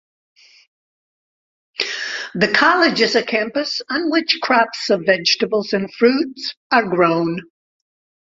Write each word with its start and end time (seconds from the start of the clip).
The 2.33 2.47
College 2.51 2.97
has 3.01 3.13
a 3.13 3.21
campus, 3.21 3.83
on 3.87 4.09
which 4.09 4.39
crops 4.41 4.89
of 4.89 5.05
vegetables 5.05 5.73
and 5.73 5.93
fruit 5.93 6.39
are 6.71 6.89
grown. 6.89 7.39